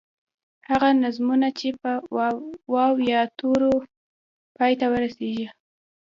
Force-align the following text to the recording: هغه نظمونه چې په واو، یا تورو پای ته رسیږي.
هغه 0.69 0.89
نظمونه 1.03 1.47
چې 1.59 1.67
په 1.81 1.91
واو، 2.73 2.93
یا 3.11 3.21
تورو 3.39 3.73
پای 4.55 4.73
ته 4.79 4.85
رسیږي. 5.03 5.47